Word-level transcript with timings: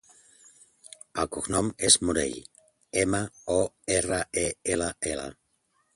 El 1.23 1.27
cognom 1.35 1.69
és 1.89 1.97
Morell: 2.09 2.39
ema, 3.03 3.19
o, 3.57 3.61
erra, 3.99 4.21
e, 4.45 4.49
ela, 4.77 4.93
ela. 5.15 5.33